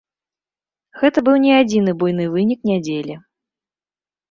Гэта 1.01 1.23
быў 1.27 1.37
не 1.43 1.51
адзіны 1.61 1.91
буйны 2.01 2.25
вынік 2.39 2.59
нядзелі. 2.73 3.21